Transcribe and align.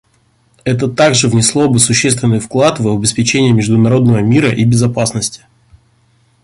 Это 0.63 0.87
также 0.87 1.27
внесло 1.29 1.69
бы 1.69 1.77
существенный 1.77 2.39
вклад 2.39 2.79
в 2.79 2.87
обеспечение 2.91 3.53
международного 3.53 4.17
мира 4.17 4.49
и 4.49 4.65
безопасности. 4.65 5.43